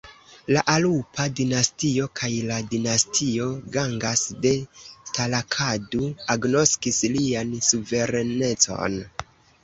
[0.55, 4.53] La Alupa dinastio kaj la dinastio Gangas de
[5.17, 6.01] Talakadu
[6.37, 8.97] agnoskis lian suverenecon.